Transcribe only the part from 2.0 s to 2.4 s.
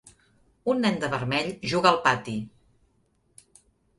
pati.